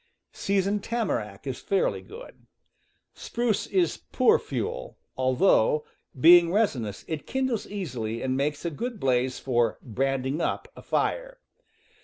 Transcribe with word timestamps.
Seasoned 0.33 0.83
tamarack 0.83 1.45
is 1.45 1.59
fairly 1.59 2.01
good. 2.01 2.47
Spruce 3.13 3.67
is 3.67 3.97
poor 4.11 4.39
fuel, 4.39 4.97
although, 5.15 5.85
being 6.19 6.51
resinous, 6.51 7.05
it 7.07 7.27
kindles 7.27 7.67
easily 7.67 8.23
and 8.23 8.35
makes 8.35 8.65
a 8.65 8.71
good 8.71 8.99
blaze 8.99 9.37
for 9.37 9.77
"branding 9.83 10.41
up" 10.41 10.67
a 10.75 10.81
fire. 10.81 11.39